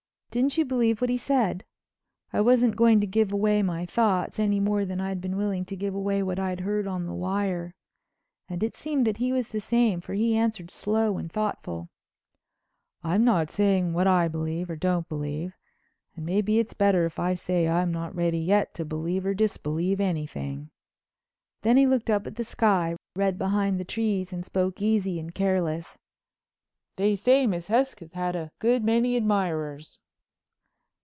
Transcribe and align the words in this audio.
"Didn't 0.31 0.57
you 0.57 0.63
believe 0.63 1.01
what 1.01 1.09
he 1.09 1.17
said?" 1.17 1.65
I 2.31 2.39
wasn't 2.39 2.77
going 2.77 3.01
to 3.01 3.05
give 3.05 3.33
away 3.33 3.61
my 3.61 3.85
thoughts 3.85 4.39
any 4.39 4.61
more 4.61 4.85
than 4.85 5.01
I'd 5.01 5.19
been 5.19 5.35
willing 5.35 5.65
to 5.65 5.75
give 5.75 5.93
away 5.93 6.23
what 6.23 6.39
I 6.39 6.55
heard 6.55 6.87
on 6.87 7.05
the 7.05 7.13
wire. 7.13 7.75
And 8.47 8.63
it 8.63 8.77
seemed 8.77 9.05
that 9.07 9.17
he 9.17 9.33
was 9.33 9.49
the 9.49 9.59
same, 9.59 9.99
for 9.99 10.13
he 10.13 10.33
answered 10.37 10.71
slow 10.71 11.17
and 11.17 11.29
thoughtful: 11.29 11.89
"I'm 13.03 13.25
not 13.25 13.51
saying 13.51 13.91
what 13.91 14.07
I 14.07 14.29
believe 14.29 14.69
or 14.69 14.77
don't 14.77 15.05
believe, 15.09 15.57
or 16.17 16.21
maybe 16.23 16.59
it's 16.59 16.73
better 16.73 17.05
if 17.05 17.19
I 17.19 17.33
say 17.35 17.67
I'm 17.67 17.91
not 17.91 18.15
ready 18.15 18.39
yet 18.39 18.73
to 18.75 18.85
believe 18.85 19.25
or 19.25 19.33
disbelieve 19.33 19.99
anything,"—then 19.99 21.75
he 21.75 21.85
looked 21.85 22.09
up 22.09 22.25
at 22.25 22.37
the 22.37 22.45
sky, 22.45 22.95
red 23.17 23.37
behind 23.37 23.81
the 23.81 23.83
trees, 23.83 24.31
and 24.31 24.45
spoke 24.45 24.81
easy 24.81 25.19
and 25.19 25.35
careless: 25.35 25.97
"They 26.95 27.17
say 27.17 27.45
Miss 27.47 27.67
Hesketh 27.67 28.13
had 28.13 28.37
a 28.37 28.49
good 28.59 28.81
many 28.85 29.17
admirers." 29.17 29.99